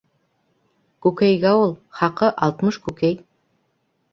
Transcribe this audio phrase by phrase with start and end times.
[1.05, 1.75] Күкәйгә ул.
[1.99, 3.21] Хаҡы- алтмыш күкәй.